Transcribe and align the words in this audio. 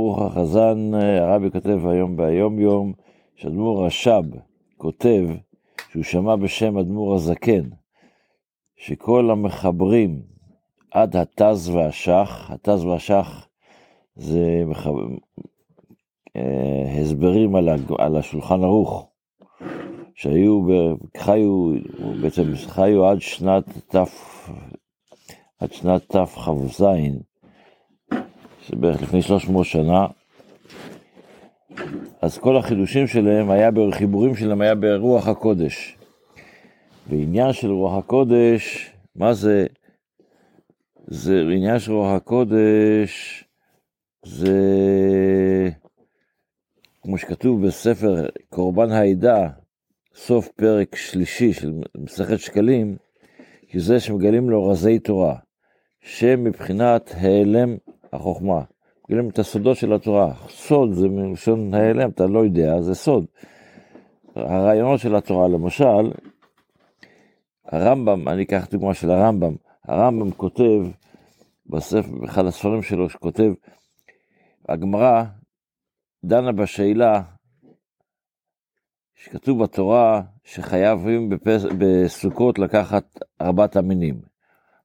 ברוך 0.00 0.22
החזן, 0.22 0.94
הרבי 0.94 1.50
כותב 1.50 1.86
היום 1.86 2.16
ביום 2.16 2.58
יום, 2.58 2.92
שאדמו"ר 3.36 3.86
רש"ב 3.86 4.24
כותב 4.76 5.28
שהוא 5.92 6.02
שמע 6.02 6.36
בשם 6.36 6.78
אדמו"ר 6.78 7.14
הזקן, 7.14 7.68
שכל 8.76 9.30
המחברים 9.30 10.22
עד 10.90 11.16
התז 11.16 11.68
והשח, 11.68 12.50
התז 12.50 12.84
והשח 12.84 13.48
זה 14.16 14.62
מחב... 14.66 14.92
אה, 16.36 17.00
הסברים 17.00 17.56
על. 17.56 17.68
על 17.98 18.16
השולחן 18.16 18.64
ערוך, 18.64 19.08
שהיו, 20.14 20.62
חיו, 21.16 21.72
בעצם 22.22 22.42
חיו 22.66 23.06
עד 23.06 23.20
שנת 23.20 23.94
ת', 23.94 23.96
עד 25.58 25.72
שנת 25.72 26.16
תכ"ז, 26.16 26.84
שבערך 28.70 29.02
לפני 29.02 29.22
300 29.22 29.66
שנה, 29.66 30.06
אז 32.22 32.38
כל 32.38 32.56
החידושים 32.56 33.06
שלהם 33.06 33.50
היה, 33.50 33.70
החיבורים 33.88 34.36
שלהם 34.36 34.60
היה 34.60 34.74
ברוח 34.74 35.28
הקודש. 35.28 35.96
ועניין 37.06 37.52
של 37.52 37.70
רוח 37.70 37.98
הקודש, 37.98 38.90
מה 39.16 39.32
זה? 39.32 39.66
זה 41.06 41.40
עניין 41.40 41.78
של 41.78 41.92
רוח 41.92 42.12
הקודש, 42.12 43.44
זה 44.24 44.58
כמו 47.02 47.18
שכתוב 47.18 47.66
בספר 47.66 48.28
קורבן 48.48 48.90
העדה, 48.90 49.48
סוף 50.14 50.48
פרק 50.48 50.96
שלישי 50.96 51.52
של 51.52 51.72
מסכת 51.98 52.38
שקלים, 52.38 52.96
כי 53.68 53.80
זה 53.80 54.00
שמגלים 54.00 54.50
לו 54.50 54.68
רזי 54.68 54.98
תורה, 54.98 55.36
שמבחינת 56.00 57.10
העלם 57.14 57.76
החוכמה, 58.12 58.62
מגלים 59.08 59.28
את 59.28 59.38
הסודות 59.38 59.76
של 59.76 59.92
התורה. 59.92 60.34
סוד 60.48 60.92
זה 60.92 61.08
מלשון 61.08 61.74
העלם, 61.74 62.10
אתה 62.10 62.26
לא 62.26 62.38
יודע, 62.38 62.80
זה 62.80 62.94
סוד. 62.94 63.24
הרעיונות 64.36 65.00
של 65.00 65.16
התורה, 65.16 65.48
למשל, 65.48 66.12
הרמב"ם, 67.64 68.28
אני 68.28 68.42
אקח 68.42 68.66
דוגמה 68.70 68.94
של 68.94 69.10
הרמב"ם, 69.10 69.54
הרמב"ם 69.84 70.30
כותב, 70.30 70.86
בספר, 71.66 72.18
באחד 72.20 72.46
הספרים 72.46 72.82
שלו, 72.82 73.10
שכותב, 73.10 73.52
הגמרא 74.68 75.24
דנה 76.24 76.52
בשאלה 76.52 77.22
שכתוב 79.14 79.62
בתורה 79.62 80.22
שחייבים 80.44 81.28
בפס... 81.28 81.64
בסוכות 81.78 82.58
לקחת 82.58 83.04
ארבעת 83.40 83.76
המינים. 83.76 84.20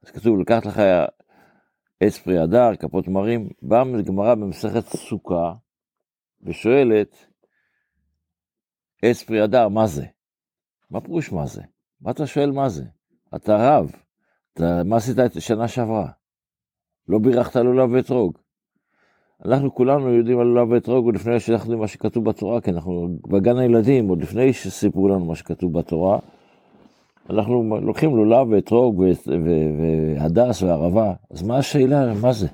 אז 0.03 0.11
כתוב 0.11 0.39
לקחת 0.39 0.65
לך 0.65 0.81
עץ 1.99 2.17
פרי 2.17 2.37
הדר, 2.37 2.75
כפות 2.79 3.07
מרים, 3.07 3.49
באה 3.61 3.83
גמרא 4.05 4.35
במסכת 4.35 4.83
סוכה 4.85 5.53
ושואלת, 6.41 7.27
עץ 9.01 9.23
פרי 9.23 9.41
הדר, 9.41 9.67
מה 9.67 9.87
זה? 9.87 10.05
מה 10.91 11.01
פירוש 11.01 11.31
מה 11.31 11.45
זה? 11.45 11.61
מה 12.01 12.11
אתה 12.11 12.27
שואל 12.27 12.51
מה 12.51 12.69
זה? 12.69 12.83
אתה 13.35 13.55
רב, 13.59 13.91
אתה, 14.53 14.81
מה 14.85 14.97
עשית 14.97 15.19
את 15.19 15.41
שנה 15.41 15.67
שעברה? 15.67 16.07
לא 17.07 17.19
בירכת 17.19 17.55
לולב 17.55 17.91
ואתרוג. 17.91 18.37
אנחנו 19.45 19.75
כולנו 19.75 20.13
יודעים 20.13 20.39
על 20.39 20.45
לולב 20.45 20.69
ואתרוג 20.69 21.05
עוד 21.05 21.15
לפני 21.15 21.39
שאנחנו 21.39 21.65
יודעים 21.65 21.79
מה 21.79 21.87
שכתוב 21.87 22.29
בתורה, 22.29 22.61
כי 22.61 22.71
אנחנו 22.71 23.17
בגן 23.27 23.57
הילדים, 23.57 24.07
עוד 24.07 24.21
לפני 24.21 24.53
שסיפרו 24.53 25.07
לנו 25.07 25.25
מה 25.25 25.35
שכתוב 25.35 25.79
בתורה, 25.79 26.19
אנחנו 27.29 27.79
לוקחים 27.81 28.15
לולב 28.15 28.47
ואתרוג 28.51 29.03
והדס 30.17 30.61
וערבה, 30.61 31.13
אז 31.31 31.43
מה 31.43 31.57
השאלה, 31.57 32.13
מה 32.21 32.33
זה? 32.33 32.47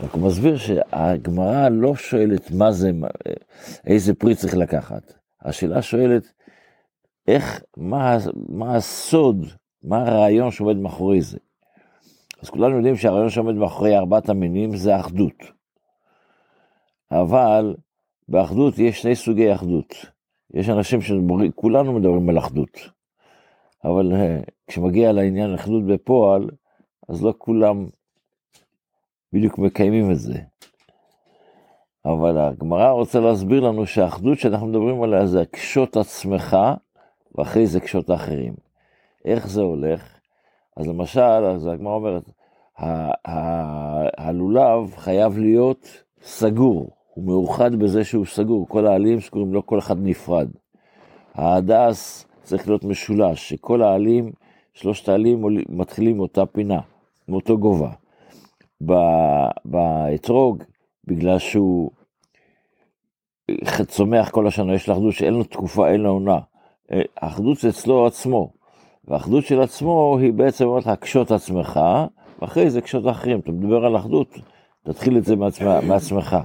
רק 0.00 0.10
הוא 0.12 0.22
מסביר 0.22 0.56
שהגמרא 0.56 1.68
לא 1.68 1.94
שואלת 1.94 2.50
מה 2.50 2.72
זה, 2.72 2.90
איזה 3.86 4.14
פרי 4.14 4.34
צריך 4.34 4.56
לקחת. 4.56 5.12
השאלה 5.42 5.82
שואלת, 5.82 6.32
איך, 7.28 7.62
מה, 7.76 8.16
מה 8.48 8.76
הסוד, 8.76 9.46
מה 9.82 10.08
הרעיון 10.08 10.50
שעומד 10.50 10.76
מאחורי 10.76 11.20
זה. 11.20 11.38
אז 12.42 12.50
כולנו 12.50 12.76
יודעים 12.76 12.96
שהרעיון 12.96 13.30
שעומד 13.30 13.54
מאחורי 13.54 13.96
ארבעת 13.96 14.28
המינים 14.28 14.76
זה 14.76 15.00
אחדות. 15.00 15.52
אבל 17.10 17.74
באחדות 18.28 18.78
יש 18.78 19.02
שני 19.02 19.14
סוגי 19.14 19.54
אחדות. 19.54 19.94
יש 20.54 20.68
אנשים 20.68 21.00
שכולנו 21.00 21.92
מדברים 21.92 22.28
על 22.28 22.38
אחדות. 22.38 23.01
אבל 23.84 24.12
אה, 24.14 24.40
כשמגיע 24.66 25.12
לעניין 25.12 25.54
אחדות 25.54 25.86
בפועל, 25.86 26.48
אז 27.08 27.22
לא 27.22 27.34
כולם 27.38 27.86
בדיוק 29.32 29.58
מקיימים 29.58 30.10
את 30.10 30.18
זה. 30.18 30.38
אבל 32.04 32.38
הגמרא 32.38 32.90
רוצה 32.90 33.20
להסביר 33.20 33.60
לנו 33.60 33.86
שהאחדות 33.86 34.38
שאנחנו 34.38 34.66
מדברים 34.66 35.02
עליה 35.02 35.26
זה 35.26 35.44
קשות 35.50 35.96
עצמך, 35.96 36.56
ואחרי 37.34 37.66
זה 37.66 37.80
קשות 37.80 38.10
האחרים. 38.10 38.54
איך 39.24 39.48
זה 39.48 39.62
הולך? 39.62 40.18
אז 40.76 40.88
למשל, 40.88 41.20
אז 41.20 41.66
הגמרא 41.66 41.94
אומרת, 41.94 42.30
הלולב 44.18 44.94
חייב 44.96 45.38
להיות 45.38 46.04
סגור, 46.22 46.90
הוא 47.14 47.24
מאוחד 47.24 47.74
בזה 47.74 48.04
שהוא 48.04 48.26
סגור, 48.26 48.68
כל 48.68 48.86
העלים 48.86 49.20
סגורים, 49.20 49.54
לא 49.54 49.62
כל 49.66 49.78
אחד 49.78 49.96
נפרד. 49.98 50.48
ההדס 51.34 52.26
צריך 52.42 52.68
להיות 52.68 52.84
משולש, 52.84 53.48
שכל 53.48 53.82
העלים, 53.82 54.32
שלושת 54.74 55.08
העלים 55.08 55.44
מתחילים 55.68 56.16
מאותה 56.16 56.46
פינה, 56.46 56.80
מאותו 57.28 57.58
גובה. 57.58 57.90
באתרוג, 59.64 60.62
בגלל 61.04 61.38
שהוא 61.38 61.90
צומח 63.86 64.30
כל 64.30 64.46
השנה, 64.46 64.74
יש 64.74 64.88
לו 64.88 64.94
אחדות 64.94 65.12
שאין 65.12 65.34
לו 65.34 65.44
תקופה, 65.44 65.88
אין 65.88 66.00
לו 66.00 66.10
עונה. 66.10 66.38
האחדות 67.16 67.64
אצלו 67.64 68.06
עצמו, 68.06 68.52
והאחדות 69.04 69.44
של 69.44 69.60
עצמו 69.60 70.18
היא 70.20 70.32
בעצם 70.32 70.64
אומרת 70.64 70.86
לך, 70.86 70.98
קשוט 71.00 71.32
עצמך, 71.32 71.80
ואחרי 72.42 72.70
זה 72.70 72.80
קשוט 72.80 73.08
אחרים. 73.08 73.38
אתה 73.38 73.52
מדבר 73.52 73.84
על 73.84 73.96
אחדות, 73.96 74.38
תתחיל 74.82 75.18
את 75.18 75.24
זה 75.24 75.36
מעצמך. 75.88 76.36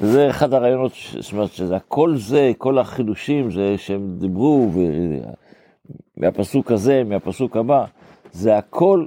וזה 0.00 0.30
אחד 0.30 0.54
הרעיונות, 0.54 0.92
זאת 1.20 1.32
אומרת, 1.32 1.52
שזה 1.52 1.76
הכל 1.76 2.16
זה, 2.16 2.52
כל 2.58 2.78
החידושים 2.78 3.50
זה 3.50 3.74
שהם 3.78 4.16
דיברו, 4.18 4.70
מהפסוק 6.16 6.70
הזה, 6.70 7.02
מהפסוק 7.04 7.56
הבא, 7.56 7.84
זה 8.32 8.58
הכל 8.58 9.06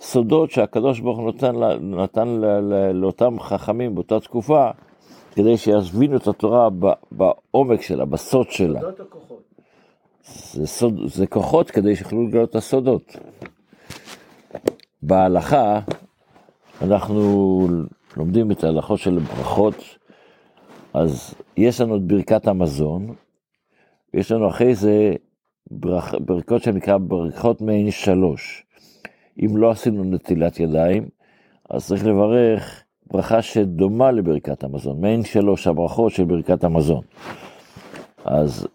סודות 0.00 0.50
שהקדוש 0.50 1.00
ברוך 1.00 1.18
הוא 1.18 1.28
נתן, 1.28 1.56
נתן 1.80 2.28
לאותם 2.94 3.40
חכמים 3.40 3.94
באותה 3.94 4.20
תקופה, 4.20 4.70
כדי 5.34 5.56
שיבינו 5.56 6.16
את 6.16 6.26
התורה 6.26 6.68
בעומק 7.12 7.82
שלה, 7.82 8.04
בסוד 8.04 8.50
שלה. 8.50 8.80
סודות 8.80 9.00
או 9.00 9.04
כוחות? 9.10 9.42
זה, 10.52 10.66
סוד, 10.66 11.00
זה 11.06 11.26
כוחות 11.26 11.70
כדי 11.70 11.96
שיוכלו 11.96 12.26
לגלות 12.26 12.50
את 12.50 12.54
הסודות. 12.54 13.16
בהלכה, 15.02 15.80
אנחנו 16.82 17.68
לומדים 18.16 18.50
את 18.50 18.64
ההלכות 18.64 18.98
של 18.98 19.18
ברכות, 19.18 19.97
אז 20.94 21.34
יש 21.56 21.80
לנו 21.80 21.96
את 21.96 22.02
ברכת 22.02 22.46
המזון, 22.46 23.14
ויש 24.14 24.32
לנו 24.32 24.48
אחרי 24.48 24.74
זה 24.74 25.12
ברכ... 25.70 26.14
ברכות 26.14 26.62
שנקרא 26.62 26.98
ברכות 26.98 27.60
מעין 27.60 27.90
שלוש. 27.90 28.64
אם 29.40 29.56
לא 29.56 29.70
עשינו 29.70 30.04
נטילת 30.04 30.60
ידיים, 30.60 31.08
אז 31.70 31.86
צריך 31.86 32.06
לברך 32.06 32.84
ברכה 33.10 33.42
שדומה 33.42 34.10
לברכת 34.10 34.64
המזון, 34.64 35.00
מעין 35.00 35.24
שלוש 35.24 35.66
הברכות 35.66 36.12
של 36.12 36.24
ברכת 36.24 36.64
המזון. 36.64 37.02
אז 38.24 38.66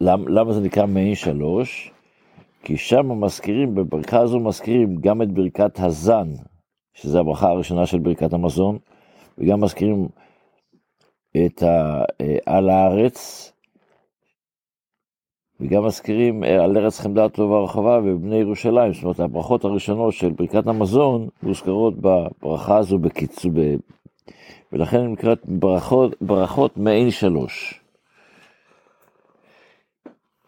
למ, 0.00 0.28
למה 0.28 0.52
זה 0.52 0.60
נקרא 0.60 0.86
מעין 0.86 1.14
שלוש? 1.14 1.92
כי 2.62 2.76
שם 2.76 3.20
מזכירים, 3.20 3.74
בברכה 3.74 4.20
הזו 4.20 4.40
מזכירים 4.40 4.96
גם 4.96 5.22
את 5.22 5.32
ברכת 5.32 5.80
הזן, 5.80 6.28
שזה 6.94 7.20
הברכה 7.20 7.48
הראשונה 7.48 7.86
של 7.86 7.98
ברכת 7.98 8.32
המזון, 8.32 8.78
וגם 9.38 9.60
מזכירים 9.60 10.08
את 11.36 11.62
ה, 11.62 12.04
אה, 12.20 12.36
על 12.46 12.70
הארץ, 12.70 13.52
וגם 15.60 15.84
מזכירים 15.84 16.44
אה, 16.44 16.64
על 16.64 16.78
ארץ 16.78 17.00
חמדה 17.00 17.28
טובה 17.28 17.54
ורחבה 17.54 18.00
ובני 18.04 18.36
ירושלים, 18.36 18.92
זאת 18.92 19.02
אומרת 19.02 19.20
הברכות 19.20 19.64
הראשונות 19.64 20.14
של 20.14 20.30
ברכת 20.30 20.66
המזון 20.66 21.28
מוזכרות 21.42 21.94
בברכה 21.96 22.76
הזו 22.78 22.98
בקיצור. 22.98 23.52
ולכן 24.72 25.00
הן 25.00 25.12
נקראת 25.12 25.40
ברכות, 25.44 26.22
ברכות 26.22 26.76
מעין 26.76 27.10
שלוש. 27.10 27.80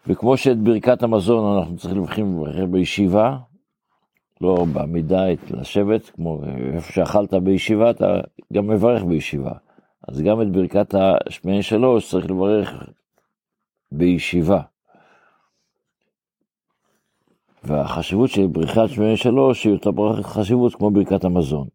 וכמו 0.07 0.37
שאת 0.37 0.57
ברכת 0.57 1.03
המזון 1.03 1.57
אנחנו 1.57 1.77
צריכים 1.77 1.97
לבחים 1.97 2.43
בישיבה, 2.71 3.37
לא 4.41 4.65
בעמידה 4.73 5.23
לשבת, 5.49 6.09
כמו 6.09 6.41
איפה 6.73 6.93
שאכלת 6.93 7.33
בישיבה, 7.33 7.89
אתה 7.89 8.19
גם 8.53 8.67
מברך 8.67 9.03
בישיבה. 9.03 9.51
אז 10.07 10.21
גם 10.21 10.41
את 10.41 10.51
ברכת 10.51 10.95
השמעין 10.95 11.61
שלוש 11.61 12.09
צריך 12.09 12.25
לברך 12.25 12.89
בישיבה. 13.91 14.61
והחשיבות 17.63 18.29
של 18.29 18.47
בריכת 18.47 18.89
שמעין 18.89 19.15
שלוש 19.15 19.63
היא 19.63 19.73
אותה 19.73 19.89
חשיבות 20.23 20.75
כמו 20.75 20.91
ברכת 20.91 21.23
המזון. 21.23 21.67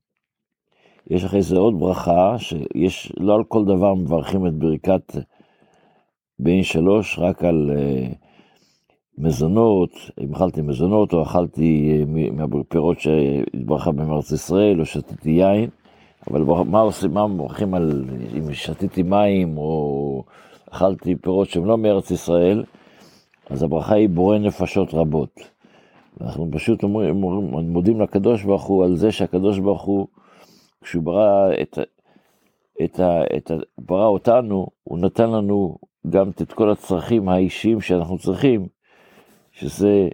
יש 1.10 1.24
אחרי 1.24 1.42
זה 1.42 1.56
עוד 1.56 1.78
ברכה, 1.78 2.36
שיש, 2.38 3.12
לא 3.16 3.34
על 3.34 3.44
כל 3.44 3.64
דבר 3.64 3.94
מברכים 3.94 4.46
את 4.46 4.52
ברכת 4.54 5.16
בין 6.38 6.62
שלוש, 6.62 7.18
רק 7.18 7.44
על 7.44 7.70
uh, 7.70 8.14
מזונות, 9.18 9.90
אם 10.20 10.34
אכלתי 10.34 10.62
מזונות 10.62 11.12
או 11.12 11.22
אכלתי 11.22 12.02
uh, 12.02 12.32
מהפירות 12.32 13.00
שהתברכה 13.00 13.92
במארץ 13.92 14.32
ישראל 14.32 14.80
או 14.80 14.84
שתיתי 14.84 15.30
יין, 15.30 15.70
אבל 16.30 16.42
מה 16.64 16.80
עושים, 16.80 17.14
מה 17.14 17.26
מברכים 17.26 17.74
על, 17.74 18.04
אם 18.38 18.52
שתיתי 18.52 19.02
מים 19.02 19.58
או 19.58 20.24
אכלתי 20.70 21.16
פירות 21.16 21.48
שהם 21.48 21.64
לא 21.64 21.78
מארץ 21.78 22.10
ישראל, 22.10 22.64
אז 23.50 23.62
הברכה 23.62 23.94
היא 23.94 24.08
בורא 24.08 24.38
נפשות 24.38 24.94
רבות. 24.94 25.40
אנחנו 26.20 26.48
פשוט 26.52 26.82
אומרים, 26.82 27.20
מודים 27.50 28.00
לקדוש 28.00 28.42
ברוך 28.42 28.62
הוא 28.62 28.84
על 28.84 28.96
זה 28.96 29.12
שהקדוש 29.12 29.58
ברוך 29.58 29.82
הוא, 29.82 30.06
כשהוא 30.82 31.02
ברא 31.02 31.52
את, 31.62 31.78
את, 32.84 33.00
את, 33.36 33.50
את, 33.50 33.50
ברא 33.78 34.06
אותנו, 34.06 34.66
הוא 34.84 34.98
נתן 34.98 35.30
לנו 35.30 35.76
גם 36.10 36.30
את 36.30 36.52
כל 36.52 36.70
הצרכים 36.70 37.28
האישיים 37.28 37.80
שאנחנו 37.80 38.18
צריכים, 38.18 38.66
שזה 39.52 40.08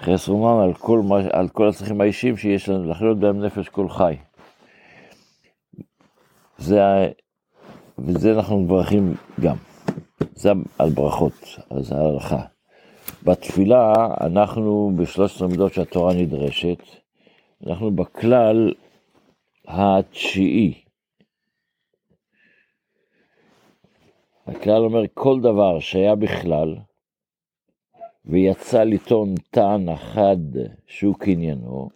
חסרונן 0.00 0.62
על 0.62 0.74
כל, 0.74 1.02
על 1.32 1.48
כל 1.48 1.68
הצרכים 1.68 2.00
האישיים 2.00 2.36
שיש 2.36 2.68
לנו, 2.68 2.90
לחיות 2.90 3.18
בהם 3.18 3.40
נפש 3.40 3.68
כל 3.68 3.88
חי. 3.88 4.16
זה, 6.58 6.80
וזה 7.98 8.32
אנחנו 8.32 8.60
מברכים 8.60 9.14
גם. 9.40 9.56
זה 10.34 10.50
על 10.78 10.90
ברכות, 10.90 11.32
אז 11.70 11.92
ההלכה. 11.92 12.42
בתפילה 13.22 13.92
אנחנו 14.20 14.92
בשלושת 14.96 15.42
המידות 15.42 15.72
שהתורה 15.72 16.14
נדרשת, 16.14 16.82
אנחנו 17.66 17.90
בכלל 17.90 18.72
התשיעי. 19.68 20.84
הכלל 24.46 24.84
אומר 24.84 25.02
כל 25.14 25.40
דבר 25.40 25.80
שהיה 25.80 26.14
בכלל 26.14 26.76
ויצא 28.24 28.84
לטעון 28.84 29.34
טען 29.50 29.88
אחד 29.88 30.36
שהוא 30.86 31.14
קניינו, 31.14 31.88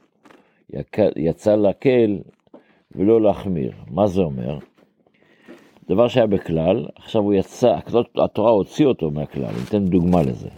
יצא 1.17 1.57
להקל 1.57 2.19
ולא 2.95 3.21
להחמיר. 3.21 3.73
מה 3.91 4.07
זה 4.07 4.21
אומר? 4.21 4.59
דבר 5.89 6.09
שהיה 6.09 6.27
בכלל, 6.27 6.87
עכשיו 6.97 7.23
הוא 7.23 7.35
יצא, 7.35 7.79
התורה 8.25 8.51
הוציאה 8.51 8.89
אותו 8.89 9.11
מהכלל, 9.11 9.55
ניתן 9.61 9.85
דוגמה 9.85 10.23
לזה. 10.23 10.49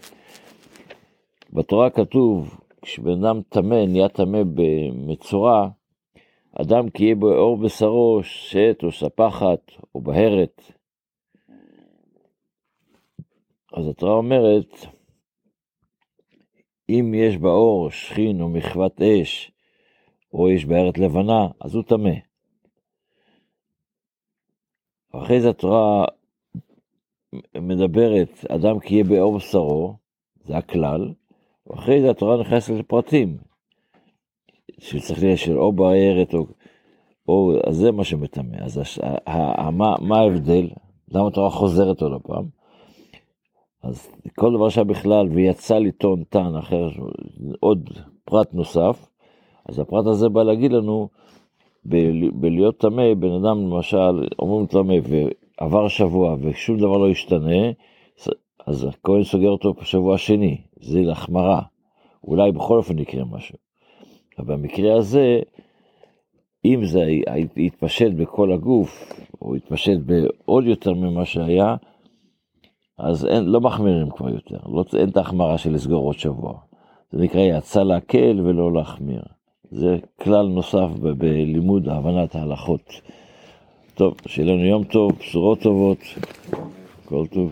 בתורה 1.53 1.91
כתוב, 1.91 2.61
כשבן 2.82 3.25
אדם 3.25 3.41
טמא, 3.49 3.87
נהיה 3.87 4.09
טמא 4.09 4.43
במצורע, 4.55 5.69
אדם 6.53 6.91
כי 6.91 7.05
יהיה 7.05 7.15
בו 7.15 7.32
אור 7.32 7.56
בשרו, 7.56 8.21
שט 8.23 8.83
או 8.83 8.93
ספחת 8.93 9.73
או 9.94 10.00
בהרת. 10.00 10.73
אז 13.73 13.88
התורה 13.88 14.12
אומרת, 14.12 14.87
אם 16.88 17.15
יש 17.15 17.37
באור 17.37 17.91
שכין 17.91 18.41
או 18.41 18.49
מחוות 18.49 19.03
אש, 19.03 19.53
או 20.32 20.50
יש 20.50 20.65
בהרת 20.65 20.99
לבנה, 20.99 21.49
אז 21.61 21.75
הוא 21.75 21.82
טמא. 21.82 22.15
אחרי 25.12 25.41
זה 25.41 25.50
התורה 25.50 26.05
מדברת, 27.55 28.44
אדם 28.49 28.81
כי 28.81 28.94
יהיה 28.94 29.05
באור 29.05 29.37
בשרו, 29.37 29.94
זה 30.44 30.56
הכלל, 30.56 31.12
ואחרי 31.67 32.00
זה 32.00 32.11
התורה 32.11 32.41
נכנסת 32.41 32.71
לפרטים, 32.71 33.37
שצריך 34.79 35.23
להיות 35.23 35.38
של 35.38 35.59
או 35.59 35.73
בהרת, 35.73 36.35
או, 36.35 36.47
או, 37.29 37.53
אז 37.67 37.76
זה 37.76 37.93
מה 37.93 38.05
שמטמא. 38.05 38.56
אז 38.61 38.79
הש, 38.79 38.99
ה, 38.99 39.62
ה, 39.67 39.71
מה, 39.71 39.94
מה 40.00 40.19
ההבדל? 40.21 40.69
למה 41.09 41.29
התורה 41.29 41.50
חוזרת 41.50 42.03
עוד 42.03 42.12
הפעם? 42.12 42.44
אז 43.83 44.09
כל 44.38 44.53
דבר 44.56 44.69
שהיה 44.69 44.85
בכלל, 44.85 45.29
ויצא 45.29 45.79
לטעון 45.79 46.25
טען 46.25 46.56
אחר, 46.56 46.88
עוד 47.61 47.91
פרט 48.25 48.55
נוסף, 48.55 49.06
אז 49.69 49.79
הפרט 49.79 50.07
הזה 50.07 50.29
בא 50.29 50.43
להגיד 50.43 50.73
לנו, 50.73 51.09
בלהיות 52.33 52.79
טמא, 52.79 53.15
בן 53.15 53.33
אדם 53.33 53.71
למשל, 53.71 54.29
אומרים 54.39 54.67
טמא 54.67 54.95
ועבר 55.03 55.89
שבוע 55.89 56.37
ושום 56.41 56.79
דבר 56.79 56.97
לא 56.97 57.09
ישתנה, 57.09 57.71
אז 58.67 58.85
הכהן 58.85 59.23
סוגר 59.25 59.49
אותו 59.49 59.73
בשבוע 59.73 60.19
שני, 60.19 60.61
זה 60.81 61.01
להחמרה. 61.01 61.62
אולי 62.25 62.53
בכל 62.53 62.77
אופן 62.77 62.99
יקרה 62.99 63.25
משהו. 63.25 63.59
אבל 64.39 64.57
במקרה 64.57 64.99
הזה, 64.99 65.41
אם 66.65 66.85
זה 66.85 67.05
יתפשט 67.57 68.12
בכל 68.17 68.53
הגוף, 68.53 69.12
או 69.43 69.57
יתפשט 69.57 69.99
בעוד 70.07 70.67
יותר 70.67 70.95
ממה 70.95 71.25
שהיה, 71.25 71.77
אז 72.99 73.27
אין, 73.27 73.45
לא 73.45 73.61
מחמירים 73.61 74.11
כבר 74.11 74.29
יותר, 74.29 74.59
לא, 74.67 74.85
אין 74.99 75.09
את 75.09 75.17
ההחמרה 75.17 75.59
של 75.59 75.73
לסגור 75.73 76.07
עוד 76.07 76.19
שבוע. 76.19 76.59
זה 77.12 77.23
נקרא 77.23 77.41
יצא 77.41 77.83
להקל 77.83 78.41
ולא 78.45 78.73
להחמיר. 78.73 79.23
זה 79.70 79.96
כלל 80.22 80.46
נוסף 80.46 80.88
בלימוד 81.19 81.88
הבנת 81.88 82.34
ההלכות. 82.34 83.00
טוב, 83.94 84.14
שיהיה 84.26 84.52
לנו 84.52 84.64
יום 84.64 84.84
טוב, 84.84 85.12
בשורות 85.19 85.61
טובות, 85.61 85.99
כל 87.05 87.26
טוב. 87.26 87.49